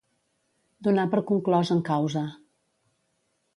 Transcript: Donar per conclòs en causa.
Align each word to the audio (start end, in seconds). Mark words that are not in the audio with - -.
Donar 0.87 1.03
per 1.11 1.19
conclòs 1.33 1.73
en 1.77 1.85
causa. 1.91 2.25